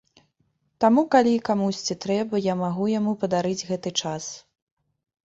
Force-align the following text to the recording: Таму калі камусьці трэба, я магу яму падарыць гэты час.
Таму 0.85 1.01
калі 1.15 1.33
камусьці 1.49 1.95
трэба, 2.05 2.39
я 2.45 2.55
магу 2.63 2.87
яму 2.93 3.13
падарыць 3.25 3.67
гэты 3.69 3.89
час. 4.01 4.23